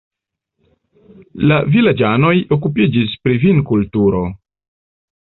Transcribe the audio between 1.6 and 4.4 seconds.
vilaĝanoj okupiĝis pri vinkulturo.